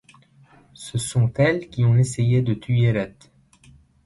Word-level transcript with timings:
Ce 0.73 0.97
sont 0.97 1.31
elles 1.35 1.69
qui 1.69 1.85
ont 1.85 1.95
essayé 1.95 2.41
de 2.41 2.55
tuer 2.55 2.91
Red. 2.91 3.13